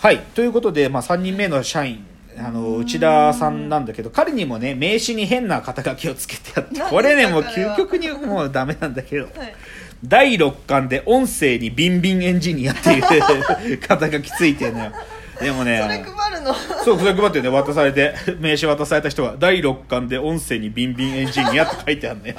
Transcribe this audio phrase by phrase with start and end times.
[0.00, 0.18] はい。
[0.34, 2.06] ということで、まあ、3人目の社員
[2.38, 9.54] あの内田さんなんだけど彼にもね名刺に変な肩書きをつけてあって何これねもう究極にもうダメなんだけどはい。
[10.02, 14.92] 第6巻で音声にビンビンエンジニアっていう 肩書きついてるのよ。
[15.38, 16.54] でもそれね配るの？
[16.84, 22.34] そうそれ配ってるね渡されて名刺渡された人が第6巻で音声にビンビンエンジニアって書いてあるのよ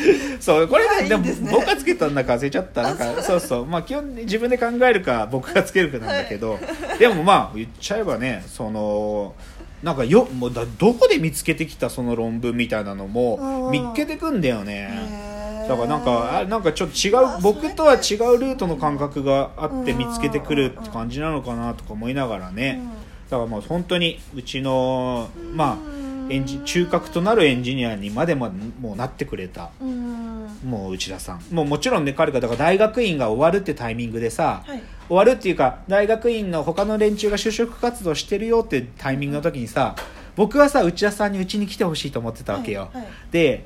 [0.40, 2.82] そうこれねでも僕がつけたんだか忘れちゃった。
[2.82, 3.40] なんかそう。
[3.40, 6.58] そうまあ基本自分で考えるか僕がつけるかなんだけど、
[6.98, 9.34] でもまあ言っちゃえばねその
[9.82, 13.72] なんかよもうだどこで見つけてきたその論文みたいなのもうん。
[13.72, 15.36] 見っけてくんだよね。
[15.68, 17.98] だからなんかあなんかちょっと違う僕とは違う
[18.38, 22.80] ルートの感覚があってうん見つけてくるって感じなのかなとか思いながらね、
[23.28, 25.97] だからもう本当にうちのまあ
[26.30, 28.50] エンジ中核となるエンジニアにまでも
[28.80, 29.70] もうなってくれた。
[29.80, 30.46] うん。
[30.64, 31.54] もう内田さん。
[31.54, 34.82] もうもちろんね彼がだから大学院が終わるってタイミングでさ、はい。
[35.08, 39.96] 終わるっていうか大学院の他の連中が就職活動してるよってタイミングの時にさ
[40.36, 43.08] 僕はさ内田さんにうちに来てほしいと思ってたわけよ、はいはい。
[43.30, 43.64] で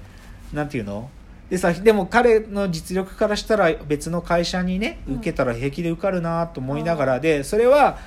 [0.53, 1.11] なんていうの？
[1.51, 5.15] でさでも彼の実力からしたら別の会社にねうん。
[5.17, 7.99] 受けたら平気で受かるなと思いながらでそれは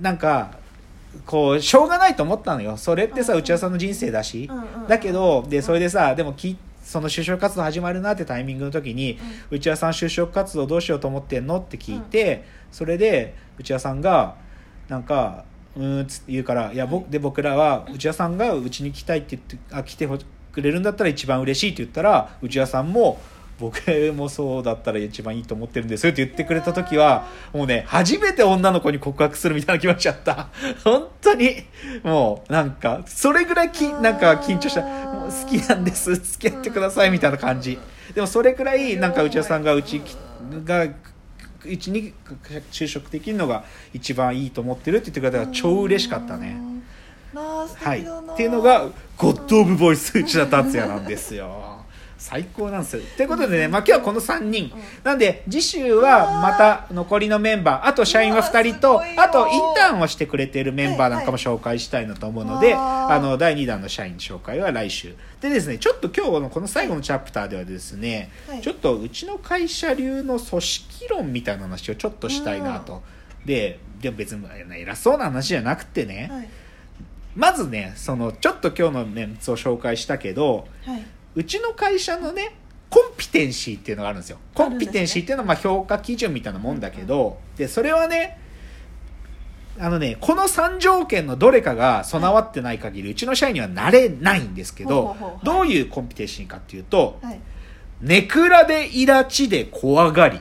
[0.00, 0.57] なんか
[1.26, 2.76] こうしょうがないと思ったのよ。
[2.76, 4.88] それってさうん内田さんの人生だし、うんうんうん。
[4.88, 9.18] だけどでそれでさでもきその就職活動始まるなってタイミングの時に
[9.50, 14.36] 内田さん就職活動どうしようと思ってんのって聞いて、それで内田さんが
[14.88, 15.44] なんか
[15.76, 20.18] うーんっつって言うからいや僕で僕らは内田さんがうちに来たいって言ってあ来てほ
[20.50, 23.20] くれるんだったら一番嬉しいって言ったら内田さんも
[23.58, 23.80] 僕
[24.12, 30.48] もそうだったら一番いいと思ってるんですよって言ってくれた時はもうね初めて女の子に告白するみたいな気持ちだった。
[30.84, 31.64] 本当に。
[32.02, 34.82] もうなんかそれぐらいきなんか緊張した。
[34.82, 36.14] もう好きなんです。
[36.14, 37.78] 付き合ってくださいみたいな感じ。
[38.14, 40.16] でもそれくらいなんか内田さんがうちき
[40.64, 42.14] がうちに
[42.70, 46.60] 就職できるのが一番いいと思ってるって言ってくれたから超嬉しかったね。
[47.34, 51.77] はい、っていうのがゴッド・オブ・ボイス内田達也なんですよ
[52.18, 53.02] 最高なんですよ。
[53.16, 54.72] ということでね、まあ、今日はこの3人、
[55.04, 65.14] なんで次週はまた残りのメンバーあと社員は2人とあとインターンをしてくれているメンバーなんかも紹介したいなと思うので、あの第2弾の社員紹介は来週。
[65.40, 68.62] でですねちょっと今日のこの最後のチャプターではですね、はい。
[68.62, 73.02] ちょっとうちの会社流の組織論みたいな話をちょっとしたいなと、
[73.44, 74.44] ででも別に
[74.76, 76.48] 偉そうな話じゃなくてね、はい。
[77.36, 82.56] まずねそのちょっと今日のメンツを紹介したけどはいうちの会社のね
[82.90, 84.38] コンピテンシーっていうのがあるんですよ。
[84.54, 88.38] コンピテンシーっていうのはまあ評価基準みたいなもんだけど、でそれはね
[89.78, 97.40] あのねこの3条件のどれかが備わってない限りうちの社員にはなれないんですけどどういうコンピテンシーかっていうとはい。
[98.00, 100.40] ネクラでイラチで怖がり。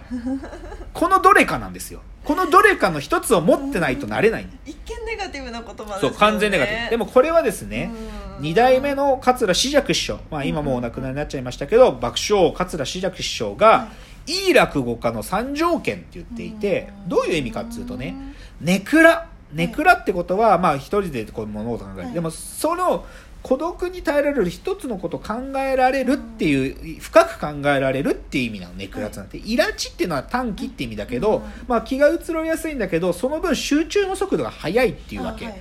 [0.93, 2.01] このどれかなんですよ。
[2.23, 4.47] このどれかの一つを持ってないとなれない。
[4.65, 5.99] 一見ネガティブな言葉ですよね。
[6.01, 6.89] そう完全ネガティブ。
[6.91, 13.89] でもこれはですねうん2代目の桂志尺師匠、まあ、今もうお亡くなりになっちゃいましたけど爆笑桂志尺師匠が
[14.25, 14.51] い。
[14.51, 18.15] い落語家の3条件って言っていてうんどういう意味かっていうとね
[18.59, 22.13] ネクラネクラってことはまあ一人でこういう物事を考える、はい。
[22.13, 23.05] でもその
[23.43, 29.17] 孤独に耐えられる一つのことを考えられるっていう深く考えられるっていう意味なのネクラって。
[29.17, 35.53] なんてイラチっていうのは短期って意味だけど、うんまあ、気が移ろいやすいんだけどその分集中の速度が速いっていうわけ、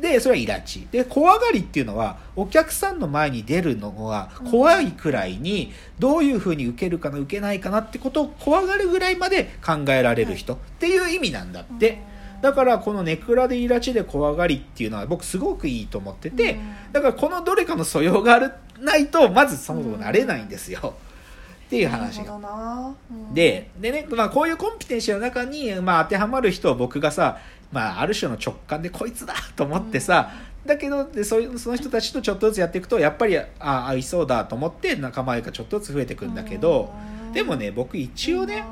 [0.00, 0.86] でそれはイラチ。
[0.90, 10.54] で怖がりっていうのはお客さんの前に出るのが怖いくらいにどういうふうに受けるかな受けないかなってことを怖がるぐらいまで考えられる人。
[10.54, 12.14] っていう意味なんだって。
[12.42, 16.58] だからこのネクラでイラチで怖がりっていうのは僕すごくいいと思ってて
[16.92, 20.94] だからこのどれかの素養があるないとまずそもそもなれないんですよ。
[21.64, 22.94] っていう話が。
[23.32, 27.38] ででね、まあ、こういうコンピテンシーの中に、まあ、当てはまる人を僕がさ、
[27.74, 30.30] まあ、ある種の直感でこいつだと思ってさ、
[30.64, 38.64] だけどでそういうその人たちとちょっとずつやっていくとやっぱりあ合いそうだと思って仲間がちょっとずつ増えていくんだけど、うんでもね僕一応ね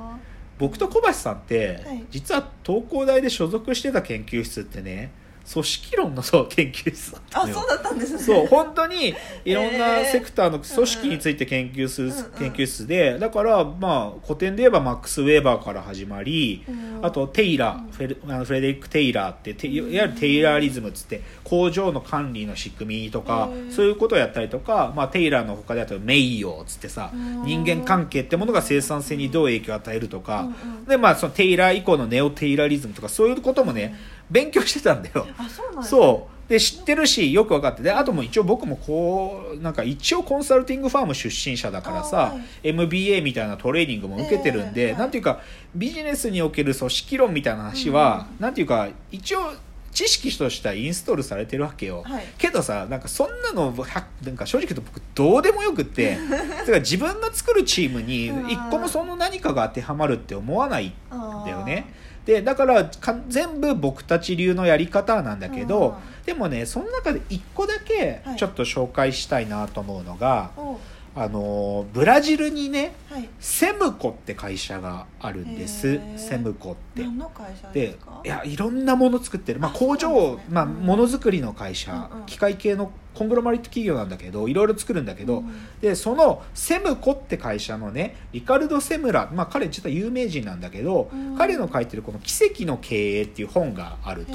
[0.58, 2.04] 僕と小橋さんって、はい。
[2.10, 5.10] 実は東工大で所属してた研究室ってね
[5.50, 8.18] 組織論のそう研究室だったあそうだったんですね。
[8.18, 10.12] そう本当に いろんなえー。
[10.12, 17.04] セクターの組織について研究する研究室でだからまあ古典で言えばマックス・ウェーバーから始まりうん。
[17.04, 27.42] あとテイラーフェルあのフレデリック・テイラーってていわゆるテイラーリズムっつって工場の管理の仕組みとかうんそういうことをやったりとか、まあ、テイラーの他であと名誉っつってさうん。
[27.44, 30.48] 人間関係ってものが生産性にどう影響を与えるとか
[30.86, 33.94] でまあそのテイラー以降のネオ・テイラーリズムとかそういうこともね
[34.32, 35.26] 勉強してたんだよ。
[35.38, 36.32] あそうなんそう。
[36.48, 37.82] で知ってるしよく分かって。
[37.82, 42.68] であともう一応僕もこうなんか一応コンサルティングファーム出身者だからさ、あはい。
[42.70, 44.94] MBA みたいなトレーニングも受けてるんで、ええ。
[44.94, 45.40] なんていうか
[45.74, 49.52] ビジネスにおける組織論みたいな話は、なんていうか一応
[49.92, 52.24] 知識としてはインストールされてるわけよ、はい。
[52.38, 53.86] けどさなんかそんなのは
[54.24, 58.50] なんか正直言うと僕どうでもよくって だから自分が作るチームにうん。
[58.50, 61.92] 一個もその何かが当てはまるって思わないあーだよね
[62.24, 66.24] でだからか全部僕たち流のやり方なんだけど、うん。
[66.24, 68.36] でもねその中で一個だけはい。
[68.36, 70.78] ちょっと紹介したいなと思うのが、お
[71.15, 73.28] あのブラジルにねはい。
[73.39, 76.01] セムコって会社があるんです。
[76.16, 77.03] セムコって。
[77.03, 78.21] 何の会社でですか？
[78.25, 80.75] いやいろんなもの作ってる、まあ、あ工場、まあ、うん。
[80.75, 85.53] ものづくりの会社、機械系のコングロマリット企業なんだけどいろいろ作るんだけど、うん。
[85.80, 91.36] でそのセムコって会社のねリカルド・セムラ、まあ、彼実は有名人なんだけど、うん。
[91.36, 94.32] 彼の書いてるこの「奇跡の経営」っていう本があると。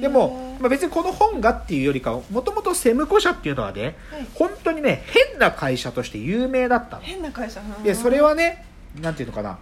[0.00, 4.26] でも、まあ、別にこの本がっていうよりかもともとセムコ社っていうのはねはい。
[4.34, 7.02] 本当にね変な会社として有名だったの。
[7.02, 7.60] 変な会社。
[7.82, 8.64] でそれはね
[9.00, 9.58] なんていうのかな。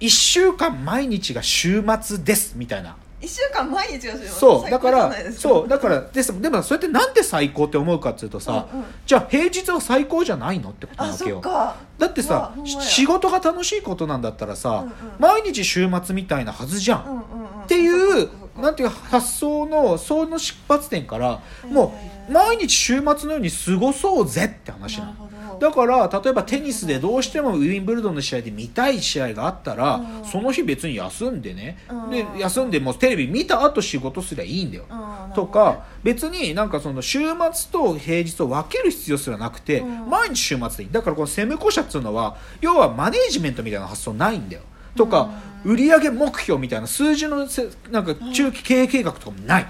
[0.00, 8.80] 1週間毎日が週末ですみたいな一週間毎日そうだからそうだからですでもそれってなんで最高って思うかっていうとさ、うん。
[8.80, 11.40] うんじゃあ平日は最高じゃないのってことなあわけよ。
[11.98, 14.92] だってさ仕事が楽しいことなんだったらさ、うんうん。
[15.18, 17.86] 毎日週末みたいなはずじゃん、うんうんうんってい
[18.24, 21.94] うなんていうか発想のその出発点からも
[22.28, 25.27] う毎日週末のように過ごそうぜって話なの
[25.60, 30.24] だから例えばテニスでどうしてもウィンブルドンの試合で見たい試合があったら、うん。
[30.24, 32.10] その日別に休んでね、うん。
[32.10, 34.84] で休んでもうテレビ見た後仕事すりゃいいんだよ、
[35.34, 37.20] とか別になんかその週
[37.52, 40.10] 末と平日を分ける必要すらなくて、うん。
[40.10, 40.88] 毎日週末でいい。
[40.90, 44.62] だからこのセムコ社っていうのは要はマネージメントみたいな発想ないんだよ。
[44.96, 45.30] とか、
[45.64, 49.66] 売上目標みたいな数字のせなんか中期経営計画とかもない、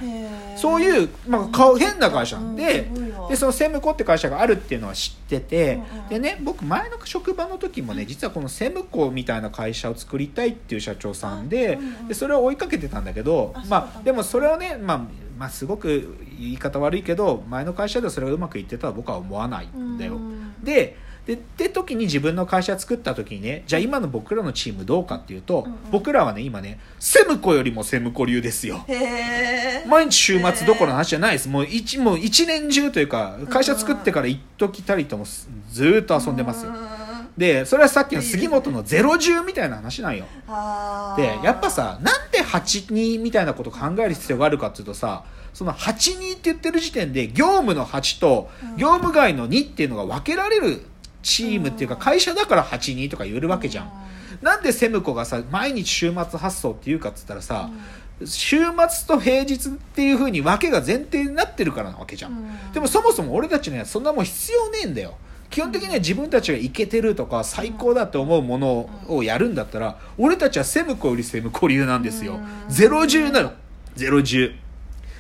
[0.56, 2.90] そういう、まあ、顔変な会社なんで,、
[3.28, 11.78] でそのセムコって会社があるっていうのは知ってて、でね僕前の職場の時もね実はこのセムコみたいな会社を作りたいっていう社長さんで,、
[12.08, 15.00] でそれを追いかけてたんだけどまあでもそれをね、まあ
[15.38, 20.16] まあ、すごく言い方悪いけど前の会社ではそれがうまくいってたとは僕は思わないんだよ。
[20.16, 20.54] うん。
[20.62, 20.96] で
[21.28, 25.78] でって時に自分の会社作った時にねじゃあ今の僕らのチームどうかっていうと、うんうん。
[25.90, 28.86] 僕らはね今ねセムコよりもセムコ流ですよ。
[29.86, 31.50] 毎日週末どころの話じゃないです。
[31.50, 35.26] もう一もう一年中というか会社作ってから一時たりとも
[35.70, 36.72] ずっと遊んでますよ。
[37.36, 40.25] でそれはさっきの杉本のゼロ10みたいな話なんよ。
[41.19, 48.76] でやっぱさなんで82みたいなこと考える必要があるかっていうとさその82って言ってる時点で業務の8とうん。
[48.78, 50.86] 業務外の2っていうのが分けられる
[51.22, 52.00] チームっていうかうん。
[52.00, 53.92] 会社だから82とか言えるわけじゃん。
[54.42, 57.70] なんでセムコがさ毎日週末発送って言うかっつったらさ、
[58.24, 62.72] 週末と平日っていう風に訳が前提になってるからなわけじゃん、うん。
[62.72, 65.16] でもそもそも俺たちにはそんなもん必要ねえんだよ。
[65.50, 72.34] 基本的には自分たちがイケてるとか最高だと思うものをやるんだったら俺たちはセムコよりセムコ流なんですよ。
[72.34, 72.44] うん。
[72.68, 73.52] ゼロ10なの。
[73.96, 74.67] ゼロ10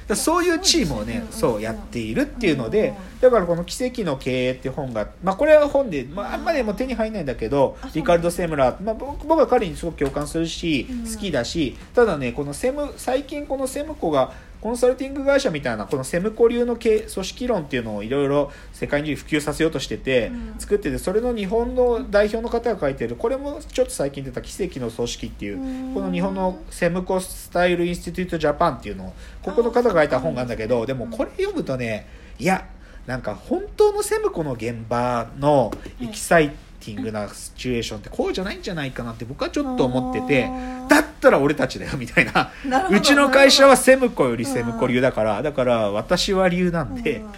[0.08, 10.98] だそういうチームをねうんそうやっているっていうのでうんだからこの「奇跡の経営」っていう本が、まあ、これは本で、まあ、あんまりもう手に入んないんだけどリカルド・セムラー、まあ、僕僕は彼にすごく共感するしうん。
[11.08, 20.54] 好きだしただねこのセム最近このセムコがコンサルティング会社みたいなこのセムコ流の経組織論っていうのをいろいろ世界に普及させようとしててうん。
[20.58, 25.94] 作っててそれの日本の代表の方が書いてるこれもちょっと最近出た「奇跡の組織」っていううん。
[25.94, 29.12] この日本のセムコスタイルインスティテュートジャパンっていうのを
[29.42, 32.06] ここの方が書いた本があるんだけどでもこれ読むとね
[32.38, 32.66] いや
[33.06, 35.72] なんか本当のセムコの現場の
[36.02, 40.50] エキサイティングなシチュエーションってこうじゃないんじゃないかなって僕はちょっと思ってて
[40.88, 42.52] だったら俺たちだよみたいな。
[42.90, 47.32] うちの会社はセムコよりセムコ流だからだから私は流なんでうん。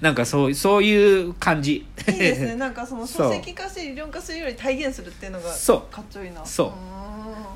[0.00, 1.86] なんかそうそういう感じ。
[2.08, 2.54] いいですね。
[2.56, 5.94] なんかその書籍化して理論化するより体現するっていうのがそう。
[5.94, 6.44] かっちょいいな。
[6.44, 6.70] そう。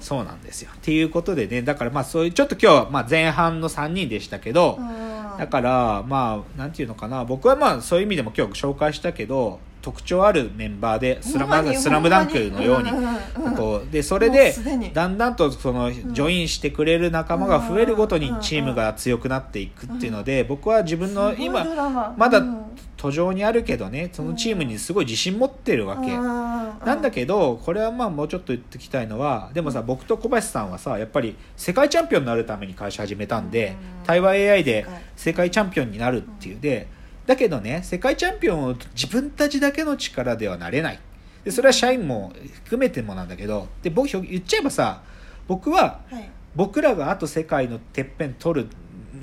[0.00, 0.70] そうなんですよ。
[0.74, 5.38] っていうことでねだからまあそういうちょっと今日はまあ前半の3人でしたけど、うん。
[5.38, 7.24] だからまあなんていうのかな。
[7.24, 14.54] 僕はまあそういう意味でも今日紹介したけど特徴あるメンバーでスラほんまにまずスラムダンクのようにでそれもで
[14.92, 22.64] だんだんとそのジョインしてくれる仲間が増えるごとにうんチームが強くなっていくっていうので僕は自分の今まだうん。
[23.00, 26.14] 途上にあるけどねそのチームにすごい自信持ってるわけ。
[26.18, 34.06] ななんだけどこれはまあもうちょっと言っておきたいのはでもさ僕と小林さんはさやっぱり世界チャンピオンになるために会社始めたんでうん。
[34.06, 36.60] 対話 AI ではい世界チャンピオンになるっていう。
[36.60, 36.88] で
[37.30, 40.98] だけどね世界チャンピオンを自分たちだけの力ではなれない。
[41.44, 42.32] でそれは社員も
[42.64, 45.02] 含めてもなんだけどで僕言っちゃえばさ
[45.46, 46.28] 僕ははい。
[46.56, 48.68] 僕らがあと世界のてっぺん取る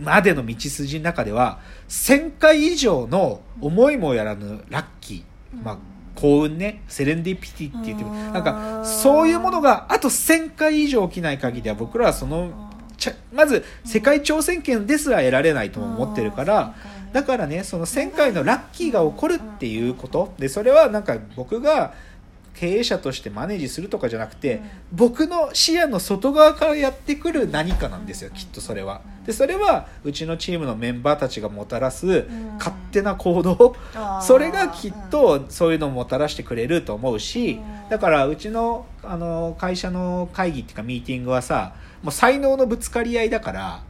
[0.01, 1.59] までの道筋の中では
[1.89, 5.77] 1000回以上の思いもやらぬラッキー、まあ、
[6.15, 6.83] 幸運ね。
[6.87, 12.71] セレンディピティって言ってもうんなんかそういうものがあと1000回以上起きない限りは僕らはその
[13.33, 16.73] まず世界挑戦権ですら得られないとも思ってるから
[17.17, 20.35] だからねその1000回のラッキーが起こるっていうこと。
[20.37, 21.95] でそれはなんか僕が
[22.53, 29.01] 経営者としてマネージするとかじゃなくて、僕の視野の外側からやってくる何かなんですよきっとそれは。
[29.25, 32.27] でそれはうちのチームのメンバーたちがもたらす
[32.59, 33.75] 勝手な行動。
[34.21, 37.89] それがきっとそういうのをもたらしてくれると思うしうん。
[37.89, 43.86] だからうちのあの会社の会議っていうかミーティングはさもう才能のぶつかり合いだから。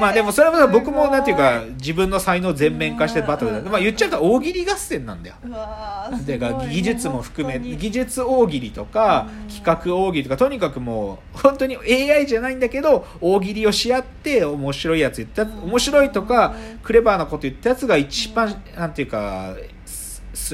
[0.00, 3.58] まあでもそれは僕もなんていうかす自分の才能を全面化してバトルだ。
[3.58, 5.36] うんまあ言っちゃうと大喜利合戦なんだよ。
[5.42, 9.48] ごいうわーすごいでが技術も含め技術大喜利とかうん。
[9.48, 19.56] 企画大喜利とかとにかくもう本当に AI じゃないんだけど大喜利をし合って面白いやつ言った面白いとかクレバーなこと言ったやつが一番なんていうか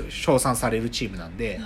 [0.09, 1.61] 称賛されるチームなんで。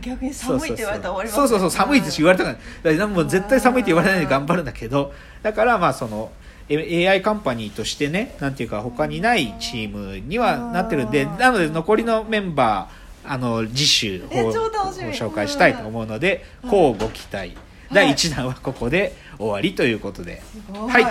[0.00, 2.56] 逆に寒いって言われたら終わりますそうそうそう寒いって言われたから
[2.92, 5.12] だからもう絶対寒いって言われないで頑張るんだけど。
[5.42, 15.12] だからまあそのえ AI カンパニーとしてねなんていうか他にないチームにはなってるんでうんなので残りのメンバーあの次週をえ超楽しみ。
[15.12, 16.70] 紹介したいと思うのでうん。
[16.70, 17.56] こうご期待。
[17.92, 20.42] 第1弾はここで終わりということで。
[20.72, 20.76] い。
[20.76, 21.06] はい。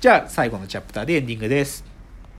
[0.00, 1.91] じゃあ最後のチャプターでエンディングです